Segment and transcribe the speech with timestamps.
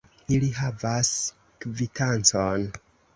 [0.35, 1.11] Ili havas
[1.65, 2.65] kvitancon.